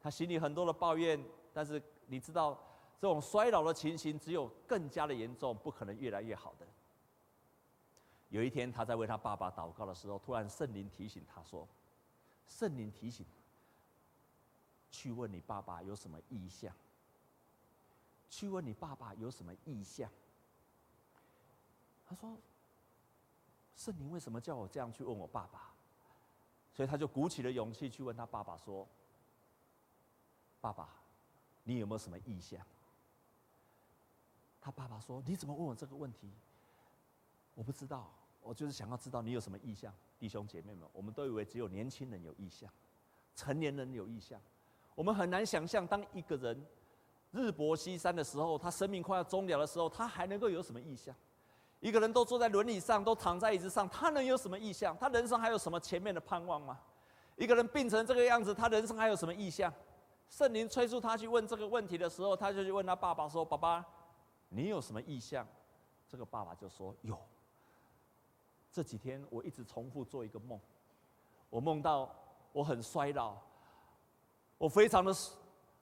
[0.00, 1.22] 他心里很多的抱怨。
[1.52, 2.58] 但是你知道，
[2.98, 6.66] 这种衰老的情形只有更加的严重，不可能越来越好的。
[8.30, 11.68] 有一天，他在为他爸爸祷告的时候，突然圣灵提醒他说
[12.48, 13.24] ：“圣灵提醒，
[14.90, 16.74] 去问你爸爸有什么意向。
[18.28, 20.10] 去问你爸爸有什么意向。”
[22.04, 22.36] 他说
[23.76, 25.72] ：“圣灵为什么叫我这样去问我爸爸？”
[26.74, 28.86] 所以他就鼓起了勇气去问他爸爸说
[30.60, 30.88] ：“爸爸，
[31.62, 32.60] 你有没有什么意向？”
[34.60, 36.30] 他爸爸说：“你怎么问我这个问题？
[37.54, 38.10] 我不知道，
[38.42, 42.68] 我就是想要知道你有什么意向。”弟兄姐妹们，我们都以为只有年轻人有意向，
[43.36, 44.40] 成年人有意向。
[44.94, 46.66] 我们很难想象，当一个人
[47.30, 51.14] 日薄西山的时候，他生命快要终了的时候，他还能够有什么意向？
[51.84, 54.96] 一个人都坐在轮椅上，都躺在椅子上，他能有什么意向？
[54.96, 56.80] 他人生还有什么前面的盼望吗？
[57.36, 59.70] 一个人病成这个样子，他人生还有什么意向？
[60.30, 63.84] 圣灵催促他去问这个问题的时候，他就去问他爸爸说：“爸爸，
[64.48, 65.46] 你有什么意向？”
[66.08, 67.18] 这个爸爸就说：“有。
[68.72, 70.58] 这几天我一直重复做一个梦，
[71.50, 72.10] 我梦到
[72.54, 73.36] 我很衰老，
[74.56, 75.14] 我非常的，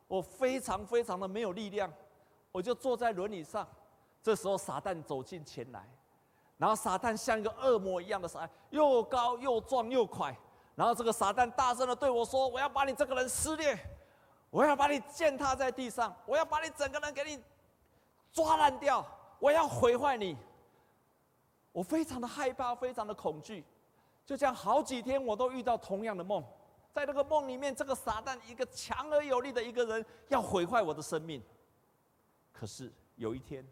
[0.08, 1.88] 我非常非常的没有力量，
[2.50, 3.64] 我就坐在轮椅上。”
[4.22, 5.84] 这时候，撒旦走近前来，
[6.56, 10.36] 然后撒旦像一个恶魔一样的撒，又高又壮又快。
[10.76, 13.76] 然后这个撒旦大声的对我说：“我要把你这个人撕裂，
[14.48, 17.42] 我要把你践踏在地上，我要把你整个人给你
[18.32, 19.04] 抓烂掉，
[19.40, 20.36] 我要毁坏你。”
[21.72, 23.64] 我非常的害怕，非常的恐惧。
[24.24, 26.44] 就这样好几天，我都遇到同样的梦。
[26.92, 31.42] 在那个梦里面，这个撒旦一个强而有力的一个人要毁坏我的生命。
[32.52, 33.66] 可是有一天。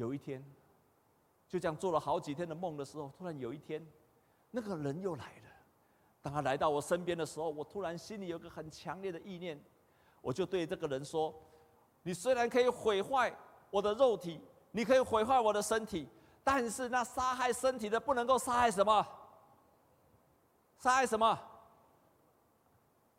[0.00, 0.42] 有一天，
[1.46, 3.86] 就这样做了好几天的梦的时候，突然有一天，
[4.50, 5.50] 那个人又来了。
[6.22, 9.62] 当他来到我身边的时候，我突然心里有个很强烈的意念，
[10.22, 11.34] 我就对这个人说
[12.02, 13.30] ：“你虽然可以毁坏
[13.70, 16.08] 我的肉体，你可以毁坏我的身体，
[16.42, 19.06] 但是那杀害身体的不能够杀害什么？
[20.78, 21.38] 杀害什么？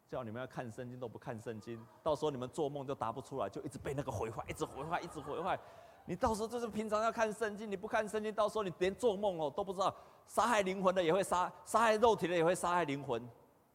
[0.10, 5.60] 叫你们要看圣经都不看圣经，到时候你们做梦就答不出来，就一直被那个毁坏，一直毁坏，一直毁坏。”
[6.06, 9.96] 你到时候就是平常要看圣经，你不看圣经，到时候你连做梦哦都不知道，
[10.28, 13.26] 杀害灵魂的也会杀，杀害肉体的也会杀害灵魂，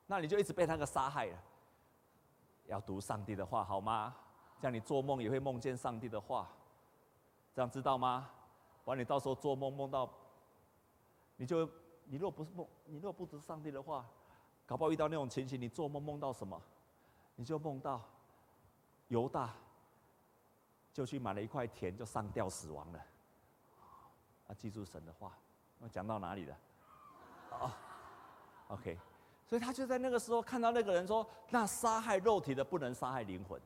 [0.07, 1.39] 那你就一直被那个杀害了。
[2.67, 4.15] 要读上帝的话好吗？
[4.61, 6.49] 这样你做梦也会梦见上帝的话，
[7.55, 8.29] 这样知道吗？
[8.85, 10.11] 不然你到时候做梦梦到，
[11.37, 11.69] 你就
[12.05, 14.05] 你若不是梦，你若不读上帝的话，
[14.67, 16.61] 搞不好遇到那种情形，你做梦梦到什么？
[17.37, 18.03] 你就梦到
[19.09, 19.55] 犹大。
[20.97, 22.99] 就去买了一块田，就上吊死亡了。
[24.47, 25.37] 啊，记住神的话，
[25.79, 26.59] 我讲到哪里了？
[27.51, 27.71] 哦
[28.69, 28.99] ，OK，
[29.45, 33.61] 所以他就在那个时候看到那个人说：“那杀害肉体的不能杀害灵魂。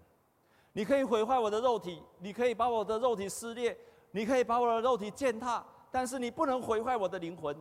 [0.72, 3.78] 你可以毁坏我的肉体，你可以把我的肉体撕裂，
[4.10, 7.56] 你可以把我的肉体践踏，但是你不能毁坏我的灵魂。”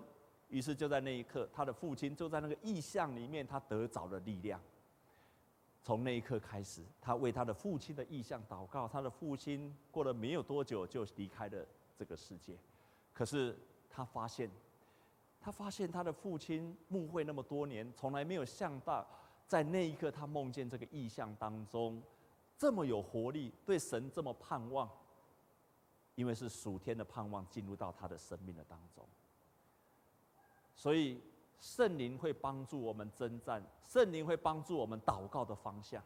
[0.50, 4.60] 于是就在那一刻，他的父亲就在那个异象里面，他得着了力量。
[5.90, 8.88] 从那一刻开始，他为他的父亲的意向祷告。
[8.88, 11.66] 他的父亲过了没有多久就离开了
[11.98, 12.56] 这个世界。
[13.12, 13.58] 可是
[13.90, 14.48] 他发现，
[15.42, 19.04] 他发现他的父亲牧会那么多年，从来没有想到，
[19.48, 22.00] 在那一刻他梦见这个意象当中，
[22.56, 24.88] 这么有活力，对神这么盼望，
[26.14, 29.04] 因为是属天的盼望进入到他的生命的当中，
[30.76, 31.20] 所以。
[31.60, 36.02] 圣灵会帮助我们征战，圣灵会帮助我们祷告的方向，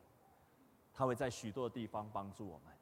[0.94, 2.74] 他会在许多地方帮助我们。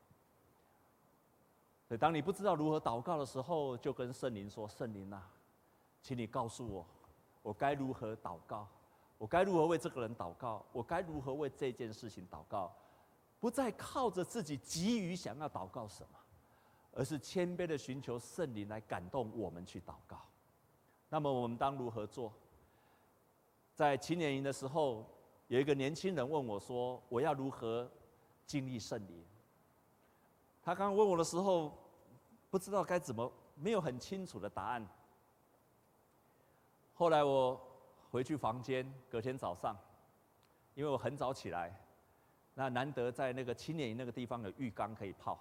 [1.85, 5.29] 所以，当你不知道如何祷告的时候，就跟圣灵说：“圣灵啊，
[6.01, 6.85] 请你告诉我，
[7.41, 8.65] 我该如何祷告？
[9.17, 10.65] 我该如何为这个人祷告？
[10.71, 12.73] 我该如何为这件事情祷告？
[13.41, 16.17] 不再靠着自己急于想要祷告什么，
[16.93, 20.21] 而是谦卑的寻求圣灵来感动我们去祷告。
[21.09, 22.31] 那么，我们当如何做？”
[23.81, 25.03] 在青年营的时候，
[25.47, 27.89] 有一个年轻人问我说：“我要如何
[28.45, 29.25] 经历圣灵？”
[30.61, 31.75] 他刚刚问我的时候，
[32.51, 34.87] 不知道该怎么，没有很清楚的答案。
[36.93, 37.59] 后来我
[38.11, 39.75] 回去房间，隔天早上，
[40.75, 41.75] 因为我很早起来，
[42.53, 45.39] 那难得在那个青年营那个地方有浴缸可以泡，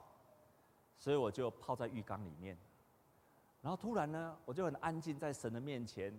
[0.96, 2.56] 所以我就泡在浴缸里面。
[3.60, 6.18] 然后突然呢，我就很安静在神的面前。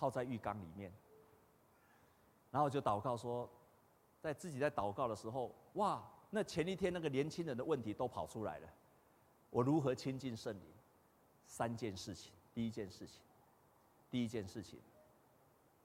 [0.00, 0.90] 泡在浴缸里面，
[2.50, 3.46] 然后就祷告说，
[4.18, 8.68] 在自己在祷告的时候，哇，那前一天那个年轻人的问题都跑出来了。
[9.50, 10.72] 我如何亲近圣灵？
[11.44, 12.32] 三件事情。
[12.54, 13.20] 第一件事情，
[14.10, 14.80] 第一件事情，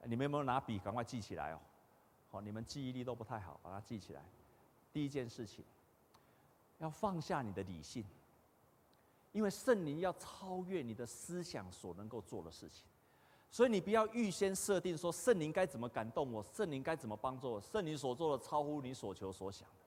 [0.05, 1.59] 你们有没有拿笔赶快记起来哦？
[2.32, 4.22] 好，你们记忆力都不太好，把它记起来。
[4.93, 5.66] 第一件事情，
[6.78, 8.05] 要放下你的理性，
[9.34, 12.86] 因为圣灵要超越你的思想所能够做的事情，
[13.56, 19.86] 所以你不要预先设定说圣灵该怎么感动我，圣灵该怎么帮助我，圣灵所做的超乎你所求所想的，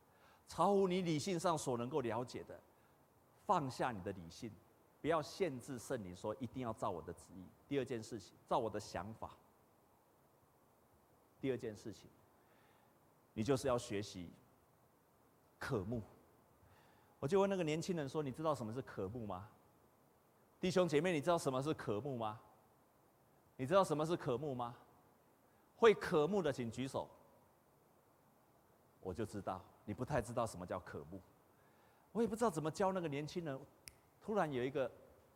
[0.49, 2.59] 超乎你理性上所能够了解的。
[3.45, 4.51] 放下你的理性，
[5.03, 7.45] 不要限制圣灵说一定要照我的旨意。
[7.69, 9.37] 第二件事情，照我的想法。
[11.39, 12.09] 第二件事情，
[13.35, 14.31] 你就是要学习
[15.59, 16.01] 渴慕。
[17.21, 19.47] 我就问那个年轻人说：“你知道什么是渴慕吗？”
[20.59, 22.41] 弟兄姐妹，你知道什么是渴慕吗？
[23.59, 24.75] 你知道什么是渴慕吗？
[25.77, 27.09] 会渴慕的请举手。
[29.01, 31.21] 我就知道，你不太知道什么叫渴慕。
[32.13, 33.59] 我也不知道怎么教那个年轻人，
[34.21, 34.91] 突然有一个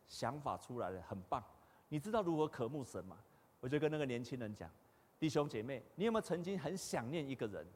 [0.07, 1.43] 想法出来了，很棒。
[1.89, 3.17] 你知道如何渴慕神吗？
[3.59, 4.71] 我就跟那个年轻人讲。
[5.19, 7.67] 弟兄姐妹，你有没有曾经很想念一个人？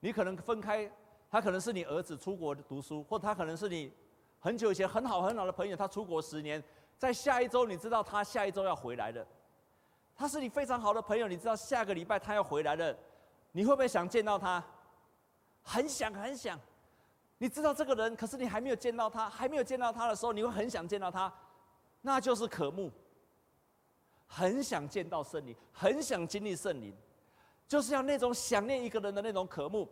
[0.00, 0.90] 你可能分开，
[1.30, 3.92] 他可能是你儿子出国读书，或他可能是你
[4.40, 6.62] 很久以前很好很好的朋友，他出国十年，
[6.98, 9.26] 在下一周你知道他下一周要回来了。
[10.14, 12.94] 他是你非常好的朋友，你知道下个礼拜他要回来了，
[13.52, 14.62] 你会不会想见到他？
[15.62, 16.58] 很想很想。
[17.38, 21.32] 你知道这个人，可是你还没有见到他，还没有见到他的时候，你会很想见到他，
[22.00, 22.90] 那就是渴慕。
[24.26, 26.92] 很想见到圣灵，很想经历圣灵，
[27.68, 29.88] 就是要那种想念一个人的那种渴慕。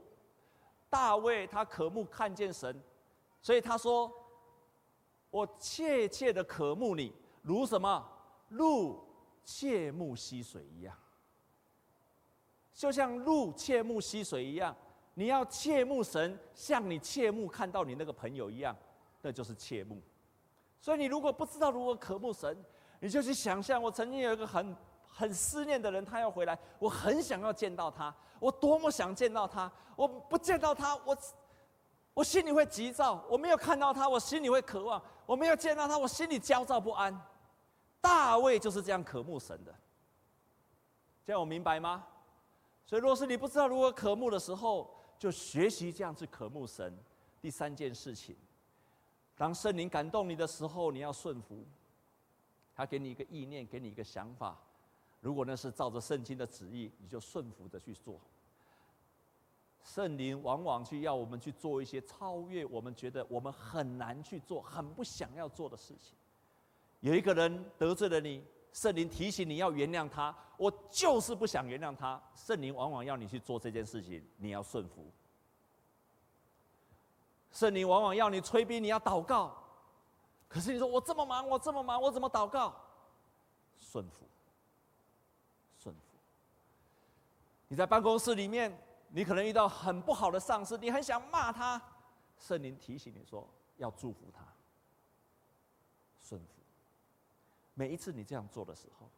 [0.91, 2.83] 大卫他渴慕看见神，
[3.41, 4.13] 所以他说
[5.37, 7.13] ：“我切切的渴慕你，
[7.43, 8.03] 如什么？
[8.49, 9.05] 鹿
[9.45, 10.97] 切慕溪水一样。
[12.73, 14.75] 就像鹿切慕溪水一样，
[15.13, 18.75] 你要切慕神，像你切慕看到你那个朋友一样，
[19.21, 20.01] 那就是切慕。
[20.81, 22.57] 所以你如果不知道如何渴慕神，
[23.01, 24.75] 你就去想象，我曾经有一个很
[25.07, 31.15] 很思念的人，他要回来，我很想要见到他，我多么想见到他，我不见到他，我
[32.15, 37.21] 我心里会急躁；我没有看到他，我心里会渴望；我没有见到他，我心里焦躁不安。
[38.01, 39.75] 大卫就是这样渴慕神的，
[41.25, 42.07] 这样我明白吗？
[42.87, 46.97] 所以，若是你不知道如何渴慕的时候，就学习这样去渴慕神。
[47.41, 48.37] 第三件事情，
[49.37, 51.65] 当圣灵感动你的时候，你要顺服。
[52.77, 54.57] 他给你一个意念，给你一个想法，
[55.21, 58.21] 如果那是照着圣经的旨意，你就顺服的去做。
[59.87, 66.17] 圣灵往往去要我们去做一些超越我们觉得我们很难去做、很不想要做的事情。
[67.01, 72.21] 有一个人得罪了你，圣灵提醒你要原谅他，我就是不想原谅他。
[72.35, 75.07] 圣灵往往要你去做这件事情，你要顺服。
[77.53, 79.57] 圣灵往往要你催逼，你要祷告。
[80.49, 82.75] 可是你说我这么忙，我这么忙，我怎么祷告？
[83.79, 84.27] 顺服，
[85.79, 86.01] 顺服。
[87.69, 88.77] 你在办公室里面，
[89.09, 91.81] 你可能遇到很不好的上司，你很想骂他，
[92.39, 94.45] 圣灵提醒你说要祝福他，
[96.21, 96.49] 顺服。
[97.75, 99.09] 每一次你这样做的时候，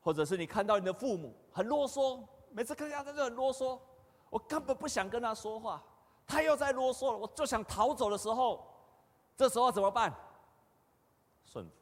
[0.00, 3.78] 或者是你看到你的父母很啰嗦，每次看见他就很啰嗦，
[4.30, 5.82] 我根本不想跟他说话，
[6.26, 8.68] 他又在啰嗦了，我就想逃走的时候。
[9.34, 10.14] 这时候怎么办？
[11.46, 11.76] 顺服。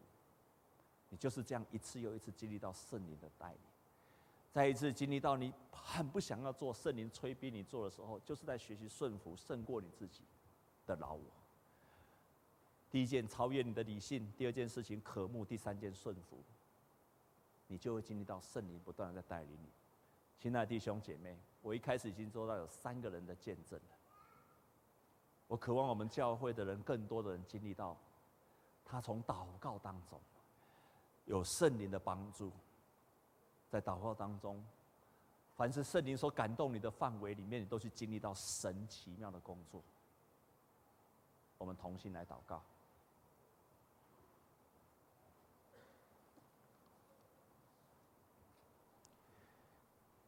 [1.09, 3.61] 你就是这样一次又一次经历到圣灵的带领，
[4.51, 10.25] 再一次经历到你很不想要做圣灵催逼你做的时候，就是在学习顺服胜过你自己
[10.87, 11.25] 的老我。
[12.91, 16.43] 第一件超越你的理性，第二件事情渴慕，第三件顺服，
[17.69, 19.69] 你就会经历到圣灵不断的在带领你。
[20.41, 23.97] 亲爱的弟兄姐妹，我一开始已经做到有三个人的见证了。
[25.47, 27.97] 我渴望我们教会的人，更多的人经历到，
[28.85, 30.21] 他从祷告当中
[31.27, 32.51] 有圣灵的帮助，
[33.71, 34.63] 在祷告当中，
[35.57, 39.81] 凡是圣灵所感动你的范围里面，你都去经历到神奇妙的工作。
[41.57, 42.61] 我们同心来祷告，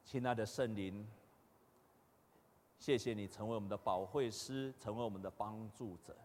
[0.04, 1.06] 亲爱的圣灵。
[2.78, 6.16] 谢谢你成为我们的保惠师，成为我们的帮助者。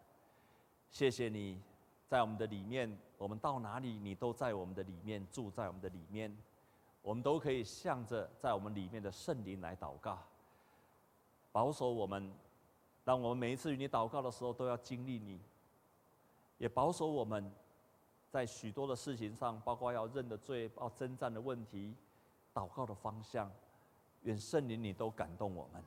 [0.92, 1.62] 谢谢你
[2.08, 6.36] 在我们的里面，我们到哪里你都在我们的里面，住在我们的里面。
[7.08, 10.20] 我们都可以向着在我们里面的圣灵来祷告，
[11.54, 12.30] 保守我们，
[13.06, 15.40] 让我们每一次与你祷告的时候都要经历你，
[16.58, 17.50] 也保守我们
[18.30, 21.96] 在许多的事情上，包括要认的罪、要征战的问题、
[22.54, 23.50] 祷告的方向，
[24.24, 25.82] 愿圣灵你都感动我们。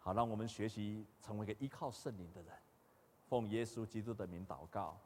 [0.00, 2.52] 好，让我们学习成为一个依靠圣灵的人，
[3.28, 4.98] 奉耶稣基督的名祷告。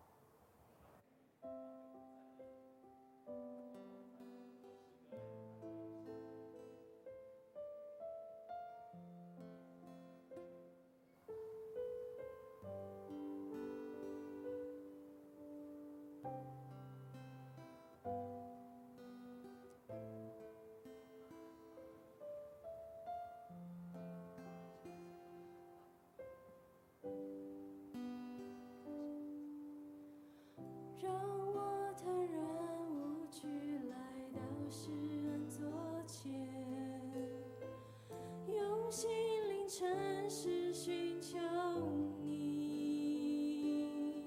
[38.97, 39.11] 心
[39.51, 41.37] 灵尘世寻求
[42.25, 44.23] 你，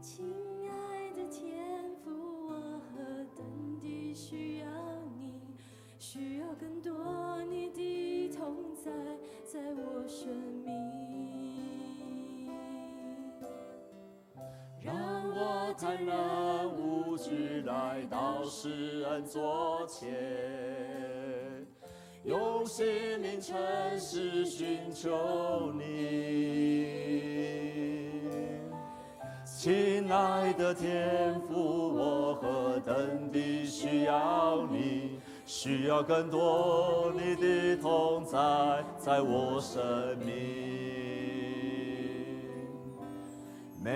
[0.00, 0.26] 亲
[0.68, 2.10] 爱的天父，
[2.48, 2.98] 我和
[3.36, 3.44] 大
[3.80, 4.66] 地需要
[5.16, 5.40] 你，
[6.00, 8.90] 需要更多你的同在，
[9.44, 10.26] 在我生
[10.64, 10.72] 命。
[14.80, 14.96] 让
[15.30, 20.71] 我坦然无惧来到施恩座前。
[22.32, 22.86] 用心
[23.22, 23.54] 灵诚
[24.00, 25.84] 实寻求你，
[29.44, 38.38] 亲爱的天父，我何等地需要你，需要更多你的同在，
[38.98, 40.32] 在我生命。
[43.84, 43.90] 需